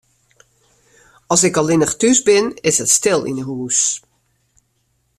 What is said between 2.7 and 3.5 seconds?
it stil yn 'e